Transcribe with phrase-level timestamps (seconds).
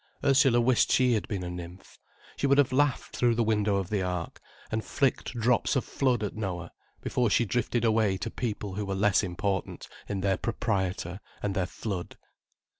[0.23, 1.99] Ursula wished she had been a nymph.
[2.35, 5.91] She would have laughed through the window of the ark, and flicked drops of the
[5.91, 10.37] flood at Noah, before she drifted away to people who were less important in their
[10.37, 12.17] Proprietor and their Flood.